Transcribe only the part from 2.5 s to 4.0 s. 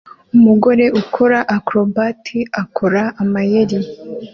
ukora amayeri